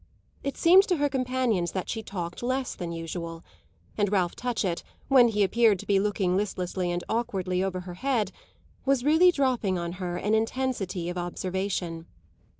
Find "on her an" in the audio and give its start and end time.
9.77-10.33